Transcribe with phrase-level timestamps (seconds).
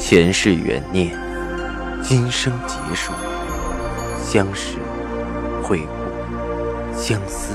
[0.00, 1.14] 前世缘孽，
[2.02, 3.12] 今生劫数，
[4.24, 4.78] 相识、
[5.62, 7.52] 会故，相思、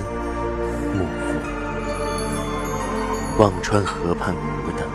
[0.93, 1.39] 幕赋。
[3.39, 4.87] 忘川河畔苦等，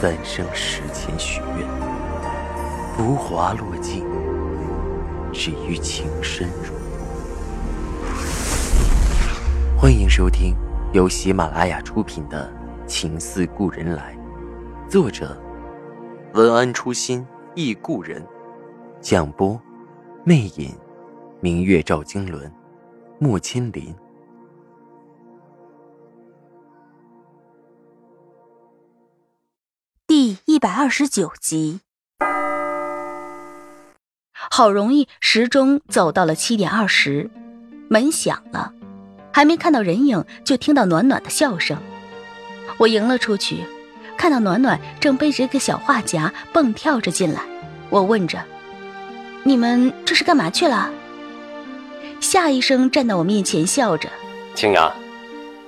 [0.00, 1.66] 三生石前许愿，
[2.96, 4.06] 浮华落尽，
[5.32, 6.72] 只余情深入。
[9.76, 10.54] 欢迎收听
[10.92, 12.50] 由喜马拉雅出品的
[12.86, 14.16] 《情似故人来》，
[14.90, 15.36] 作者。
[16.34, 18.24] 文安初心忆故人，
[19.00, 19.58] 蒋波，
[20.24, 20.76] 魅影，
[21.40, 22.52] 明月照经纶，
[23.18, 23.94] 木千林。
[30.06, 31.80] 第一百二十九集，
[34.50, 37.30] 好容易时钟走到了七点二十，
[37.88, 38.74] 门响了，
[39.32, 41.78] 还没看到人影，就听到暖暖的笑声，
[42.78, 43.64] 我迎了出去。
[44.18, 47.40] 看到暖暖正背着一个小画夹蹦跳着进来，
[47.88, 48.38] 我问着
[49.44, 50.90] ：“你们这是干嘛去了？”
[52.20, 54.08] 夏医生站到我面前笑着
[54.56, 54.92] ：“青阳，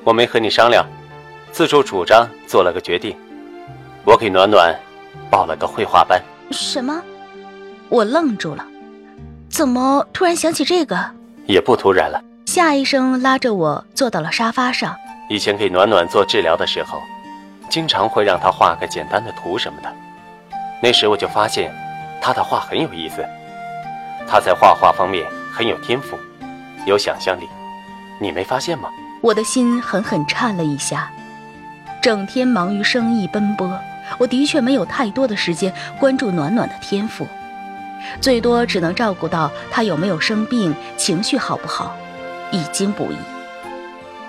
[0.02, 0.84] 我没和你商量，
[1.52, 3.16] 自作主张做了个决定，
[4.04, 4.76] 我给暖暖
[5.30, 7.00] 报了个绘画班。”什么？
[7.88, 8.66] 我愣住了，
[9.48, 10.98] 怎么突然想起这个？
[11.46, 12.20] 也不突然了。
[12.46, 14.94] 夏医生拉着我坐到了沙发上。
[15.28, 17.00] 以前给暖暖做治疗的时候。
[17.70, 19.88] 经常会让他画个简单的图什么的，
[20.82, 21.72] 那时我就发现，
[22.20, 23.24] 他的画很有意思。
[24.26, 26.18] 他在画画方面很有天赋，
[26.84, 27.48] 有想象力，
[28.20, 28.90] 你没发现吗？
[29.22, 31.10] 我的心狠狠颤了一下。
[32.02, 33.78] 整天忙于生意奔波，
[34.18, 37.26] 我的确没有太多的时间关注暖暖的天赋，
[38.20, 41.94] 最多只能照顾到他有没有生病，情绪好不好，
[42.50, 43.16] 已经不易。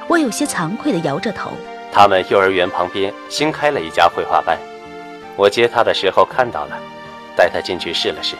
[0.08, 1.52] 我有些惭愧地摇着头。
[1.92, 4.58] 他们幼儿园旁边新开了一家绘画班，
[5.36, 6.78] 我接他的时候看到了，
[7.36, 8.36] 带他进去试了试，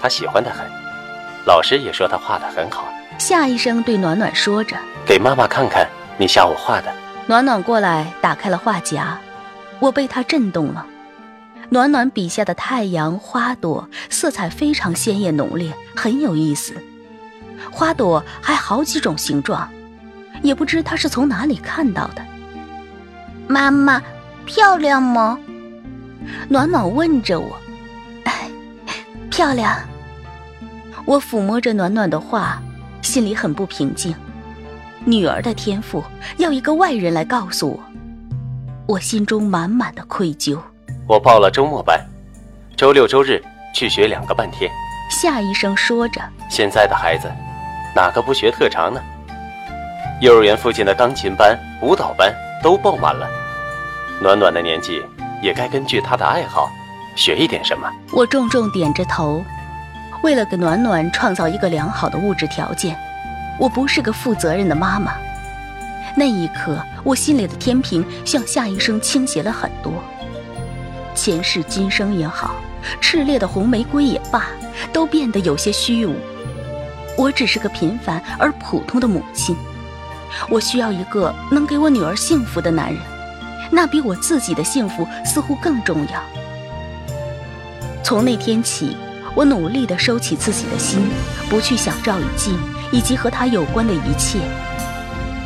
[0.00, 0.66] 他喜欢的很，
[1.46, 2.86] 老师也说他画的很好。
[3.18, 6.92] 夏医生对暖暖说着：“给妈妈看看你下午画的。”
[7.26, 9.18] 暖暖过来打开了画夹，
[9.80, 10.84] 我被他震动了。
[11.70, 16.74] 暖暖笔下的太阳、花朵，色彩非常鲜艳浓烈，很有意思。
[17.70, 19.66] 花朵还好几种形状，
[20.42, 22.22] 也不知他是从哪里看到的。
[23.46, 24.02] 妈妈，
[24.46, 25.38] 漂亮吗？
[26.48, 27.56] 暖暖问着我。
[29.30, 29.76] 漂亮。
[31.04, 32.62] 我抚摸着暖暖的画，
[33.02, 34.14] 心里很不平静。
[35.04, 36.02] 女儿的天赋
[36.38, 37.80] 要一个外人来告诉我，
[38.86, 40.58] 我心中满满的愧疚。
[41.06, 42.00] 我报了周末班，
[42.76, 43.42] 周六周日
[43.74, 44.70] 去学两个半天。
[45.10, 46.22] 夏医生说着。
[46.48, 47.30] 现在的孩子，
[47.94, 49.00] 哪个不学特长呢？
[50.20, 52.32] 幼儿园附近的钢琴班、舞蹈班。
[52.64, 53.28] 都爆满了，
[54.22, 55.02] 暖暖的年纪
[55.42, 56.70] 也该根据她的爱好
[57.14, 57.86] 学一点什么。
[58.10, 59.44] 我重重点着头，
[60.22, 62.98] 为了给暖暖创造一个良好的物质条件，
[63.60, 65.12] 我不是个负责任的妈妈。
[66.16, 69.92] 那一刻，我心里的天平向下一生倾斜了很多。
[71.14, 72.54] 前世今生也好，
[72.98, 74.46] 炽烈的红玫瑰也罢，
[74.90, 76.14] 都变得有些虚无。
[77.18, 79.54] 我只是个平凡而普通的母亲。
[80.48, 83.00] 我需要一个能给我女儿幸福的男人，
[83.70, 86.22] 那比我自己的幸福似乎更重要。
[88.02, 88.96] 从那天起，
[89.34, 91.08] 我努力地收起自己的心，
[91.48, 92.58] 不去想赵以静
[92.92, 94.38] 以及和他有关的一切。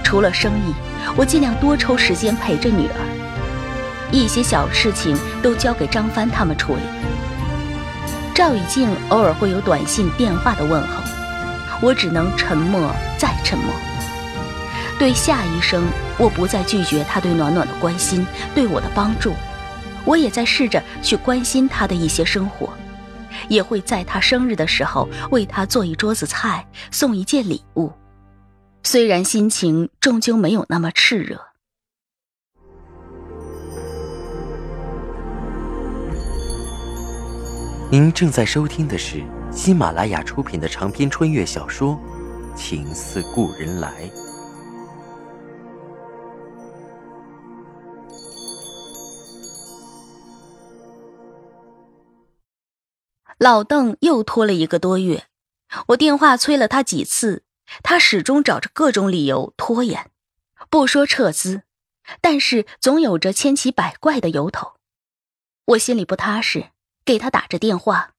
[0.02, 0.74] 除了生意，
[1.16, 6.82] 我尽量多抽时间陪着女儿，一些小事情都交给张帆他们处理。
[8.34, 11.02] 赵以静偶尔会有短信、电话的问候，
[11.80, 13.66] 我只能沉默再沉默。
[14.98, 15.84] 对夏医生，
[16.18, 19.32] 我不再拒绝他对暖暖的关心，对我的帮助，
[20.04, 22.68] 我也在试着去关心他的一些生活，
[23.48, 27.92] 也会在他生日的时候为他做一桌子菜，送一件礼物。
[28.82, 31.40] 虽然心情终究没有那么炽热。
[37.90, 39.22] 您正在收听的是
[39.52, 41.96] 喜马拉雅出品的长篇穿越小说
[42.56, 43.92] 《情似故人来》。
[53.38, 55.28] 老邓又拖了一个多月，
[55.88, 57.44] 我电话催了他几次，
[57.84, 60.10] 他始终找着各种理由拖延。
[60.68, 61.62] 不说撤资，
[62.20, 64.74] 但是总有着千奇百怪的由头。
[65.66, 66.70] 我心里不踏实，
[67.04, 68.14] 给他打着电话：“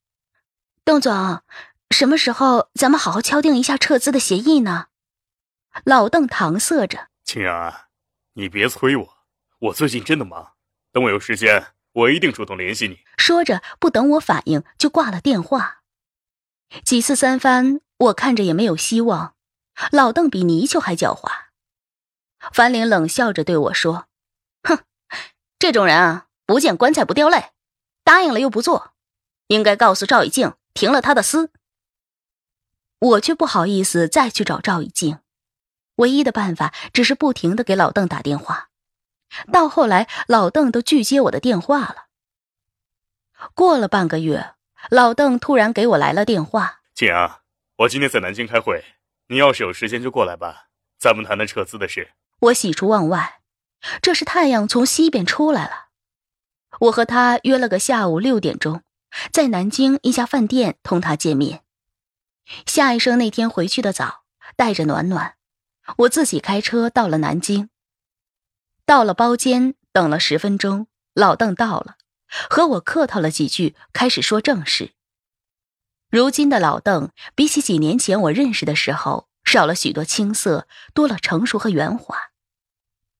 [0.86, 1.42] 邓总，
[1.90, 4.88] 什么时候咱们好好敲定一下撤资的协议呢？”
[5.84, 7.90] 老邓搪塞着：“青儿，
[8.34, 9.18] 你别催我，
[9.60, 10.54] 我最近真的忙，
[10.94, 13.00] 等我有时间，我一定主动联系你。
[13.18, 15.82] 说着，不等我反应，就挂了电话。
[16.84, 19.36] 几次三番，我看着也没有希望。
[19.92, 21.30] 老邓比泥鳅还狡猾。
[22.54, 24.08] 樊玲冷笑着对我说
[24.64, 24.80] ：“哼，
[25.58, 27.52] 这种人啊，不见棺材不掉泪，
[28.04, 28.94] 答应了又不做，
[29.48, 31.52] 应该告诉赵以静停了他的私。”
[33.00, 35.20] 我却不好意思再去找赵以静，
[35.96, 38.69] 唯一的办法只是不停的给老邓打电话。
[39.52, 42.06] 到后来，老邓都拒接我的电话了。
[43.54, 44.54] 过了半个月，
[44.90, 47.42] 老邓突然给我来了电话：“静阳，
[47.78, 48.84] 我今天在南京开会，
[49.28, 50.68] 你要是有时间就过来吧，
[50.98, 53.42] 咱们谈谈撤资的事。”我喜出望外，
[54.02, 55.88] 这是太阳从西边出来了。
[56.82, 58.84] 我和他约了个下午六点钟，
[59.32, 61.64] 在南京一家饭店同他见面。
[62.66, 64.24] 夏医生那天回去的早，
[64.56, 65.36] 带着暖暖，
[65.98, 67.70] 我自己开车到了南京。
[68.90, 71.98] 到了包间，等了十分钟，老邓到了，
[72.50, 74.94] 和我客套了几句，开始说正事。
[76.10, 82.32] 如今的老邓，比起几年前我认识的时候，少了许多青涩，多了成熟和圆滑。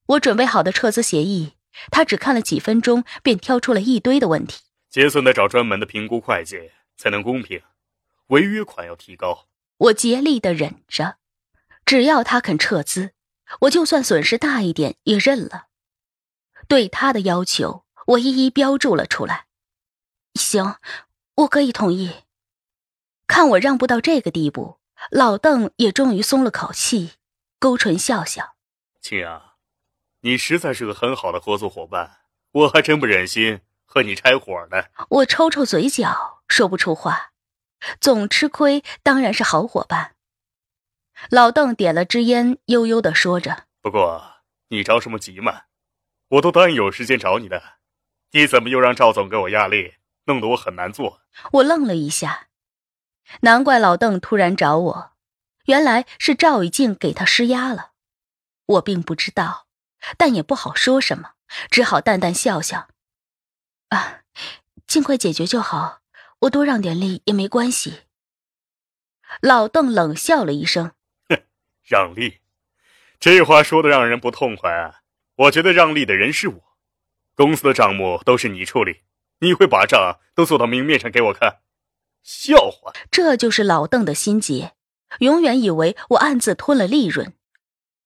[0.06, 1.52] 我准备好的撤资协议，
[1.92, 4.64] 他只看了几分钟，便挑出了一堆的问题。
[4.90, 7.62] 结算得找专门的评估会计，才能公平。
[8.30, 9.46] 违约款要提高。
[9.76, 11.18] 我竭力的忍着，
[11.86, 13.12] 只要他肯撤资。
[13.60, 15.66] 我就算损失大一点也认了。
[16.68, 19.46] 对他的要求，我一一标注了出来。
[20.34, 20.76] 行，
[21.36, 22.22] 我可以同意。
[23.26, 24.78] 看我让步到这个地步，
[25.10, 27.12] 老邓也终于松了口气，
[27.58, 28.54] 勾唇笑笑
[29.00, 29.42] ：“青阳，
[30.20, 32.18] 你实在是个很好的合作伙伴，
[32.52, 37.32] 我还真不忍心和你拆伙呢。”我抽抽嘴角，说不出话。
[38.00, 40.14] 总吃亏当然是好伙伴。
[41.28, 45.64] 老邓点了支烟，悠悠的说着：“不过你着什么急嘛？
[46.28, 47.62] 我都答应有时间找你的，
[48.32, 51.20] 你怎么又让赵总给我压力，弄得我很难做？”
[51.52, 52.48] 我愣了一下，
[53.42, 55.12] 难怪老邓突然找我，
[55.66, 57.90] 原来是赵以静给他施压了。
[58.66, 59.66] 我并不知道，
[60.16, 61.32] 但也不好说什么，
[61.70, 62.88] 只好淡淡笑笑
[63.90, 64.22] ：“啊，
[64.86, 66.00] 尽快解决就好，
[66.40, 68.04] 我多让点力也没关系。”
[69.42, 70.92] 老邓冷笑了一声。
[71.82, 72.40] 让利，
[73.18, 75.00] 这话说的让人不痛快啊！
[75.36, 76.62] 我觉得让利的人是我，
[77.34, 79.02] 公司的账目都是你处理，
[79.40, 81.60] 你会把账都做到明面上给我看？
[82.22, 82.92] 笑话！
[83.10, 84.74] 这就是老邓的心结，
[85.20, 87.32] 永远以为我暗自吞了利润，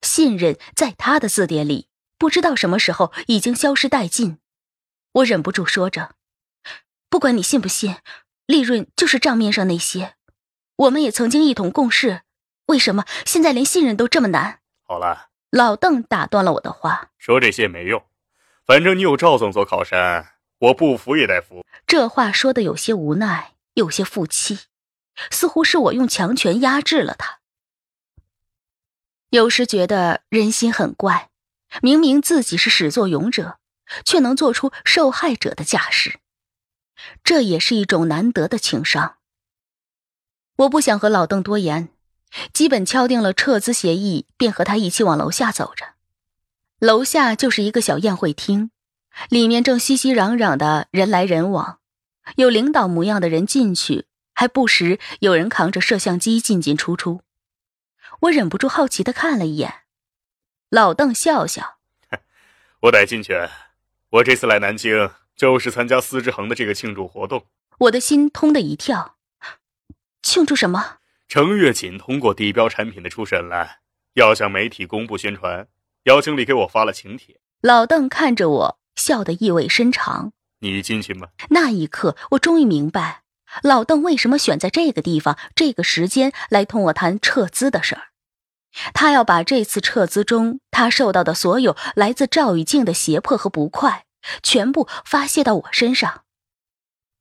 [0.02, 4.38] 信任在他的字典里，不知道什么时候已经消失殆尽。
[5.12, 6.14] 我忍不住说着
[7.10, 7.96] ：“不管你信不信，
[8.46, 10.14] 利润就是账面上那些，
[10.76, 12.22] 我们也曾经一同共事。”
[12.66, 14.60] 为什么现在连信任都这么难？
[14.84, 18.02] 好了，老邓打断了我的话，说这些没用，
[18.64, 21.64] 反正你有赵总做靠山，我不服也得服。
[21.86, 24.60] 这话说的有些无奈，有些负气，
[25.30, 27.40] 似乎是我用强权压制了他。
[29.30, 31.30] 有时觉得人心很怪，
[31.82, 33.58] 明明自己是始作俑者，
[34.04, 36.20] 却能做出受害者的架势，
[37.22, 39.18] 这也是一种难得的情商。
[40.56, 41.90] 我不想和老邓多言。
[42.52, 45.94] 基本敲定了撤资协议，便和他一起往楼下走着。
[46.78, 48.70] 楼下就是一个小宴会厅，
[49.28, 51.78] 里面正熙熙攘攘的人来人往，
[52.36, 57.22] 有领导模样的人进去，还不时有人扛着摄像机进进出出。
[58.20, 59.82] 我忍不住好奇的看了一眼，
[60.70, 61.76] 老邓笑笑
[62.82, 63.34] ：“我得进去。
[64.10, 67.46] 我这次来南京就是参加司之恒的这个庆祝活动。”
[67.78, 69.16] 我的心通的一跳，
[70.22, 70.98] 庆祝什么？
[71.28, 73.78] 程月锦通过地标产品的初审了，
[74.14, 75.66] 要向媒体公布宣传。
[76.04, 77.40] 姚经理给我发了请帖。
[77.60, 80.32] 老邓看着我，笑得意味深长。
[80.60, 81.30] 你进去吧？
[81.50, 83.22] 那一刻，我终于明白，
[83.62, 88.08] 老邓为什么选在这个地方、这个时间来同我谈撤资的事儿。
[88.92, 94.04] 他要把这次撤资中他受到的所有来自赵雨静的胁迫和不快，
[94.42, 96.22] 全部发泄到我身上。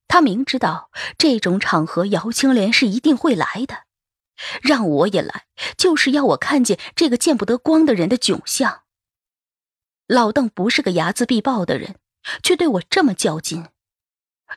[0.08, 3.84] 他明知道这种场合，姚青莲是一定会来的。
[4.62, 5.46] 让我也来，
[5.78, 8.84] 就是要我看见这个见不得光的人的窘相。
[10.08, 11.98] 老邓不是个睚眦必报的人，
[12.42, 13.68] 却对我这么较劲。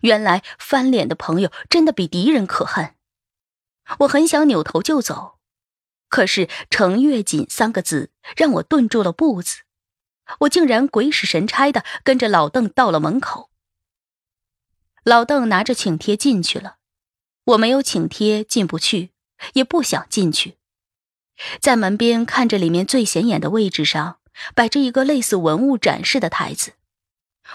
[0.00, 2.94] 原来翻脸的朋友真的比敌人可恨。
[4.00, 5.38] 我很想扭头就走，
[6.08, 9.62] 可是“程月锦”三个字让我顿住了步子。
[10.40, 13.50] 我竟然鬼使神差的跟着老邓到了门口。
[15.04, 16.78] 老邓拿着请帖进去了，
[17.44, 19.12] 我没有请帖进不去。
[19.54, 20.56] 也不想进去，
[21.60, 24.18] 在门边看着里面最显眼的位置上
[24.54, 26.72] 摆着一个类似文物展示的台子，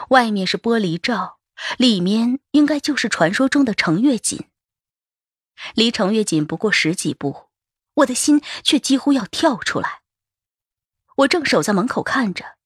[0.09, 1.39] 外面是玻璃罩，
[1.77, 4.45] 里面应该就是传说中的程月锦。
[5.75, 7.49] 离程月锦不过十几步，
[7.95, 10.01] 我的心却几乎要跳出来。
[11.17, 12.57] 我正守在门口看着，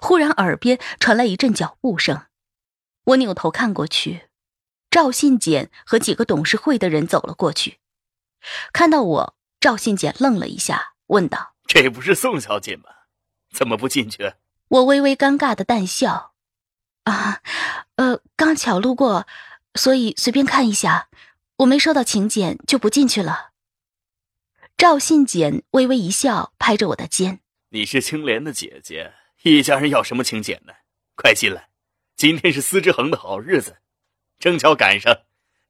[0.00, 2.26] 忽然耳边传来一阵脚步声，
[3.04, 4.28] 我扭头看过去，
[4.90, 7.78] 赵信简和几个董事会的人走了过去。
[8.72, 12.84] 看到我，赵信简愣了一下，问道：“这不是宋小姐吗？
[13.52, 14.34] 怎么不进去？”
[14.68, 16.34] 我微微尴尬的淡笑
[17.04, 17.40] ：“啊，
[17.96, 19.26] 呃，刚巧路过，
[19.74, 21.08] 所以随便看一下。
[21.58, 23.50] 我没收到请柬，就不进去了。”
[24.78, 27.40] 赵信简微微一笑，拍着我的肩
[27.70, 30.72] ：“你是青莲的姐姐，一家人要什么请柬呢？
[31.16, 31.70] 快进来，
[32.14, 33.78] 今天是司之恒的好日子，
[34.38, 35.22] 正巧赶上，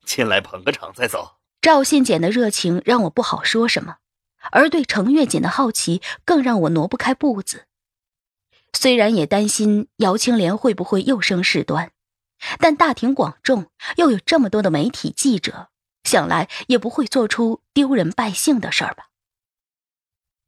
[0.04, 3.96] 进来捧个场再走。”赵信简的热情让我不好说什么，
[4.52, 7.64] 而对程月锦的好奇更让我挪不开步子。
[8.72, 11.90] 虽然也担心姚青莲会不会又生事端，
[12.58, 15.68] 但大庭广众，又有这么多的媒体记者，
[16.04, 19.06] 想来也不会做出丢人败兴的事儿吧。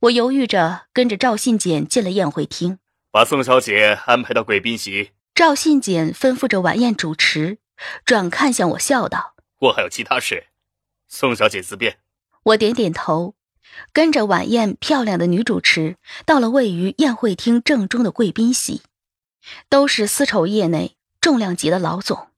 [0.00, 2.78] 我犹豫着，跟着赵信简进了宴会厅，
[3.10, 5.10] 把宋小姐安排到贵宾席。
[5.34, 7.58] 赵信简吩咐着晚宴主持，
[8.04, 10.46] 转看向我，笑道：“我还有其他事。”
[11.10, 11.98] 宋小姐自便。
[12.44, 13.34] 我点点头，
[13.92, 18.80] 跟着晚宴漂亮的女主持到了位于宴会厅正中的贵宾席，
[19.68, 22.28] 都是丝绸业内重量级的老总，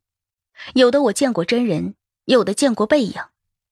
[0.75, 3.15] 有的我见过真人，有的见过背影，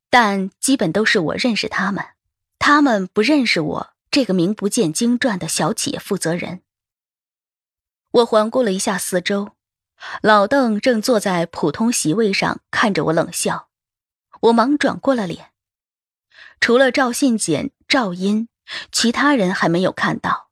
[0.08, 2.04] 但基本都是我认识他们，
[2.58, 6.62] 他们不认识我这个名不见经传的小企业负责人。
[8.12, 9.52] 我环顾了一下四周，
[10.22, 13.69] 老邓正坐在普通席位上看着我冷笑。
[14.40, 15.50] 我忙转过了脸，
[16.60, 18.48] 除了赵信简、赵英，
[18.90, 20.48] 其他人还没有看到。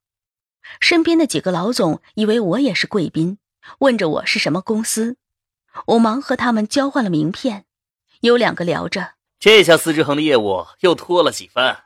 [0.79, 3.39] 身边的几个老总以为我也是贵宾，
[3.79, 5.17] 问着我是什么公司。
[5.87, 7.65] 我忙和他们交换了名片，
[8.21, 11.85] 有两个聊着，这下司之恒的业务又多了几番。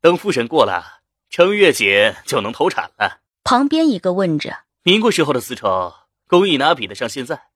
[0.00, 3.20] 等复审过了，程月姐就能投产了。
[3.42, 5.94] 旁边一个问着：民国时候的丝绸
[6.28, 7.48] 工艺哪比得上现在？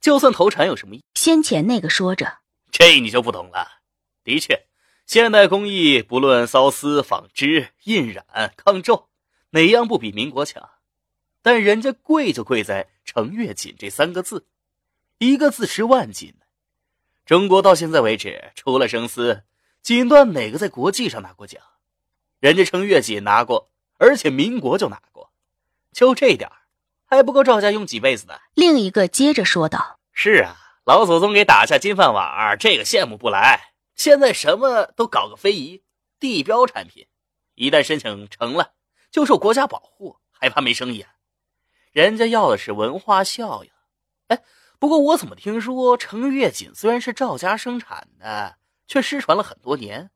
[0.00, 1.04] 就算投产有什么意？
[1.14, 2.38] 先前那个说着。
[2.78, 3.80] 这你就不懂了。
[4.22, 4.66] 的确，
[5.06, 9.08] 现代工艺不论缫丝、纺织、印染、抗皱，
[9.48, 10.68] 哪样不比民国强？
[11.40, 14.46] 但人家贵就贵在“程月锦”这三个字，
[15.16, 16.34] 一个字值万金。
[17.24, 19.44] 中国到现在为止，除了生丝，
[19.80, 21.62] 锦缎哪个在国际上拿过奖？
[22.40, 25.30] 人家程月锦拿过，而且民国就拿过，
[25.92, 26.52] 就这点
[27.06, 28.34] 还不够赵家用几辈子呢。
[28.52, 33.72] 另一个接着说道：“是啊。”老祖宗给打下金饭碗，这个羡慕不来。
[33.96, 35.82] 现在什么都搞个非遗、
[36.20, 37.08] 地标产品，
[37.56, 38.74] 一旦申请成了，
[39.10, 41.10] 就受国家保护，还怕没生意啊？
[41.90, 43.70] 人家要的是文化效应。
[44.28, 44.40] 哎，
[44.78, 48.54] 不过我怎么听说程月锦虽然是赵家生产的，
[48.86, 50.10] 却失传了很多年，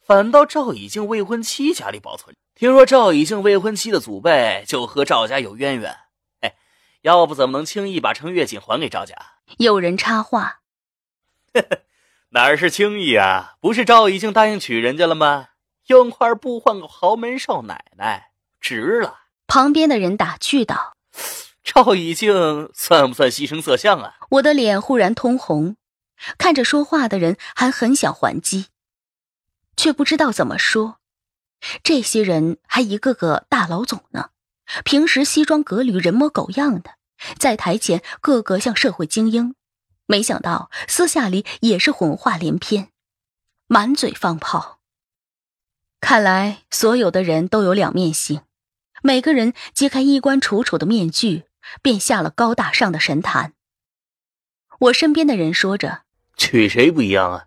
[0.00, 2.36] 反倒赵以静未婚妻家里保存。
[2.54, 6.03] 听说赵以静未婚妻的祖辈就和赵家有渊源。
[7.04, 9.14] 哎，要不怎么能轻易把程月锦还给赵家？
[9.58, 10.60] 有人插话
[12.30, 13.56] ：“哪是轻易啊？
[13.60, 15.48] 不是赵已经答应娶人家了吗？
[15.86, 20.96] 用块布换个豪门少奶奶，值了。”旁边的人打趣道
[21.62, 25.76] ：“赵已经算不算牺牲色相啊？”我的脸忽然通红，
[26.38, 28.68] 看着说话的人，还很想还击，
[29.76, 30.98] 却不知道怎么说。
[31.82, 34.30] 这些人还一个个大老总呢，
[34.84, 36.92] 平时西装革履，人模狗样的。
[37.38, 39.54] 在台前，个个像社会精英，
[40.06, 42.88] 没想到私下里也是混话连篇，
[43.66, 44.80] 满嘴放炮。
[46.00, 48.42] 看来所有的人都有两面性，
[49.02, 51.44] 每个人揭开衣冠楚楚的面具，
[51.80, 53.54] 便下了高大上的神坛。
[54.80, 56.02] 我身边的人说着
[56.36, 57.46] ：“娶谁不一样啊？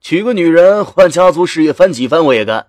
[0.00, 2.68] 娶个女人换家族事业翻几番我也干。”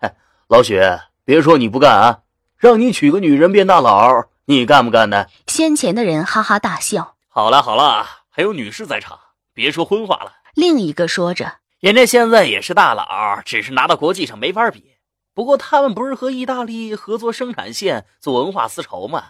[0.00, 0.16] 哎，
[0.48, 0.78] 老许，
[1.24, 2.22] 别说你不干啊，
[2.60, 4.28] 让你娶个女人变大佬。
[4.44, 5.26] 你干不干呢？
[5.46, 7.16] 先前的人哈哈大笑。
[7.26, 9.18] 好了好了，还有女士在场，
[9.54, 10.34] 别说荤话了。
[10.52, 14.96] 另一个说着，人家现在也是大佬，只是拿到国际上没法比。
[15.32, 19.28] 不过他们不是和意大利合作生产线做文化丝绸吗？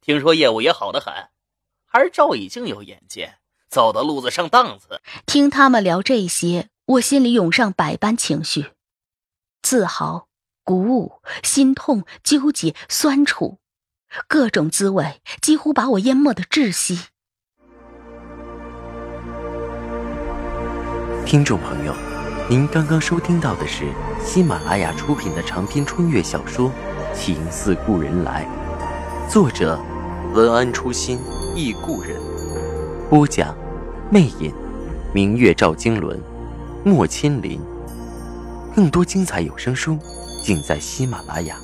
[0.00, 1.14] 听说业务也好得很。
[1.86, 3.36] 还是赵已经有眼界，
[3.68, 5.00] 走的路子上档次。
[5.24, 8.72] 听他们聊这些，我心里涌上百般情绪：
[9.60, 10.26] 自豪、
[10.64, 13.58] 鼓舞、心痛、纠结、酸楚。
[14.28, 17.06] 各种滋味几乎把我淹没的窒息。
[21.24, 21.94] 听众朋友，
[22.48, 23.86] 您刚刚收听到的是
[24.22, 26.68] 喜马拉雅出品的长篇穿越小说
[27.14, 28.46] 《情似故人来》，
[29.32, 29.80] 作者
[30.34, 31.18] 文安初心
[31.56, 32.20] 忆故人，
[33.08, 33.56] 播讲
[34.10, 34.52] 魅影，
[35.14, 36.20] 明月照经纶，
[36.84, 37.58] 莫千林。
[38.76, 39.98] 更多精彩有声书，
[40.42, 41.56] 尽在喜马拉雅。